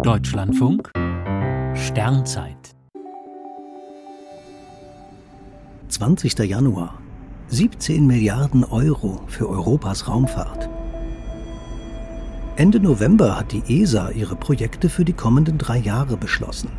Deutschlandfunk 0.00 0.90
Sternzeit 1.74 2.74
20. 5.88 6.38
Januar 6.38 6.98
17 7.48 8.04
Milliarden 8.06 8.64
Euro 8.64 9.20
für 9.28 9.48
Europas 9.48 10.08
Raumfahrt. 10.08 10.68
Ende 12.56 12.80
November 12.80 13.38
hat 13.38 13.52
die 13.52 13.82
ESA 13.82 14.10
ihre 14.10 14.34
Projekte 14.34 14.88
für 14.88 15.04
die 15.04 15.12
kommenden 15.12 15.58
drei 15.58 15.76
Jahre 15.76 16.16
beschlossen. 16.16 16.70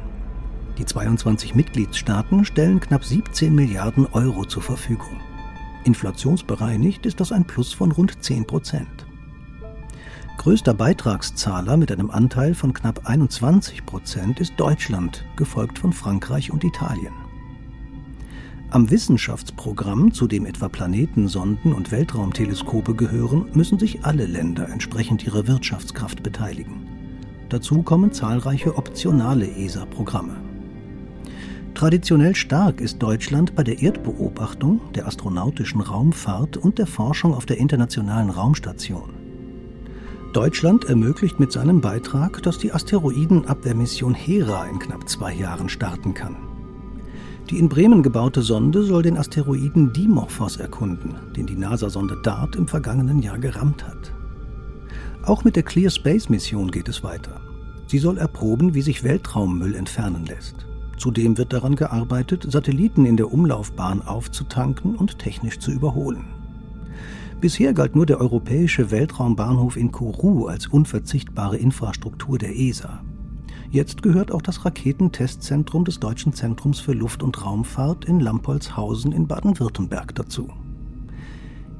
Die 0.77 0.85
22 0.85 1.55
Mitgliedstaaten 1.55 2.43
stellen 2.43 2.79
knapp 2.81 3.05
17 3.05 3.53
Milliarden 3.53 4.07
Euro 4.07 4.43
zur 4.43 4.63
Verfügung. 4.63 5.21
Inflationsbereinigt 5.85 7.05
ist 7.05 7.19
das 7.19 7.31
ein 7.31 7.45
Plus 7.45 7.73
von 7.73 7.91
rund 7.91 8.21
10 8.21 8.47
Prozent. 8.47 9.05
Größter 10.43 10.73
Beitragszahler 10.73 11.77
mit 11.77 11.89
einem 11.89 12.11
Anteil 12.11 12.53
von 12.53 12.73
knapp 12.73 13.07
21 13.07 13.85
Prozent 13.85 14.41
ist 14.41 14.55
Deutschland, 14.57 15.23
gefolgt 15.37 15.79
von 15.79 15.93
Frankreich 15.93 16.51
und 16.51 16.65
Italien. 16.65 17.13
Am 18.69 18.91
Wissenschaftsprogramm, 18.91 20.11
zu 20.11 20.27
dem 20.27 20.45
etwa 20.45 20.67
Planetensonden 20.67 21.71
und 21.71 21.93
Weltraumteleskope 21.93 22.93
gehören, 22.93 23.45
müssen 23.53 23.79
sich 23.79 24.03
alle 24.03 24.25
Länder 24.25 24.67
entsprechend 24.67 25.25
ihrer 25.25 25.47
Wirtschaftskraft 25.47 26.23
beteiligen. 26.23 26.87
Dazu 27.47 27.81
kommen 27.81 28.11
zahlreiche 28.11 28.75
optionale 28.77 29.49
ESA-Programme. 29.49 30.35
Traditionell 31.73 32.35
stark 32.35 32.81
ist 32.81 33.01
Deutschland 33.01 33.55
bei 33.55 33.63
der 33.63 33.81
Erdbeobachtung, 33.81 34.81
der 34.93 35.07
astronautischen 35.07 35.79
Raumfahrt 35.79 36.57
und 36.57 36.79
der 36.79 36.87
Forschung 36.87 37.33
auf 37.33 37.45
der 37.45 37.59
Internationalen 37.59 38.29
Raumstation. 38.29 39.22
Deutschland 40.33 40.85
ermöglicht 40.85 41.39
mit 41.39 41.51
seinem 41.51 41.79
Beitrag, 41.79 42.41
dass 42.41 42.57
die 42.57 42.73
Asteroidenabwehrmission 42.73 44.15
Hera 44.15 44.65
in 44.65 44.79
knapp 44.79 45.07
zwei 45.07 45.31
Jahren 45.31 45.69
starten 45.69 46.15
kann. 46.15 46.35
Die 47.51 47.59
in 47.59 47.69
Bremen 47.69 48.01
gebaute 48.01 48.41
Sonde 48.41 48.81
soll 48.81 49.03
den 49.03 49.17
Asteroiden 49.17 49.93
Dimorphos 49.93 50.57
erkunden, 50.57 51.13
den 51.35 51.45
die 51.45 51.55
NASA-Sonde 51.55 52.19
DART 52.23 52.55
im 52.55 52.67
vergangenen 52.67 53.21
Jahr 53.21 53.37
gerammt 53.37 53.85
hat. 53.85 54.11
Auch 55.23 55.43
mit 55.43 55.55
der 55.55 55.63
Clear 55.63 55.91
Space 55.91 56.29
Mission 56.29 56.71
geht 56.71 56.89
es 56.89 57.03
weiter. 57.03 57.39
Sie 57.85 57.99
soll 57.99 58.17
erproben, 58.17 58.73
wie 58.73 58.81
sich 58.81 59.03
Weltraummüll 59.03 59.75
entfernen 59.75 60.25
lässt. 60.25 60.65
Zudem 60.97 61.37
wird 61.37 61.53
daran 61.53 61.75
gearbeitet, 61.75 62.47
Satelliten 62.49 63.05
in 63.05 63.17
der 63.17 63.31
Umlaufbahn 63.31 64.01
aufzutanken 64.01 64.95
und 64.95 65.19
technisch 65.19 65.59
zu 65.59 65.71
überholen. 65.71 66.25
Bisher 67.43 67.73
galt 67.73 67.93
nur 67.93 68.05
der 68.05 68.21
europäische 68.21 68.89
Weltraumbahnhof 68.89 69.75
in 69.75 69.91
Kourou 69.91 70.45
als 70.45 70.67
unverzichtbare 70.67 71.57
Infrastruktur 71.57 72.37
der 72.37 72.55
ESA. 72.57 73.03
Jetzt 73.69 74.01
gehört 74.01 74.31
auch 74.31 74.41
das 74.41 74.63
Raketentestzentrum 74.63 75.83
des 75.83 75.99
Deutschen 75.99 76.31
Zentrums 76.31 76.79
für 76.79 76.93
Luft- 76.93 77.21
und 77.21 77.45
Raumfahrt 77.45 78.05
in 78.05 78.21
Lampolzhausen 78.21 79.11
in 79.11 79.27
Baden-Württemberg 79.27 80.15
dazu. 80.15 80.47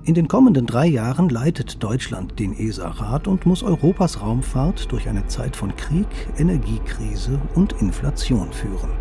In 0.03 0.15
den 0.15 0.27
kommenden 0.27 0.65
drei 0.65 0.87
Jahren 0.87 1.29
leitet 1.29 1.81
Deutschland 1.81 2.37
den 2.39 2.51
ESA-Rat 2.51 3.29
und 3.29 3.45
muss 3.45 3.63
Europas 3.63 4.19
Raumfahrt 4.19 4.91
durch 4.91 5.07
eine 5.07 5.27
Zeit 5.27 5.55
von 5.55 5.73
Krieg, 5.77 6.07
Energiekrise 6.37 7.39
und 7.55 7.71
Inflation 7.81 8.51
führen. 8.51 8.91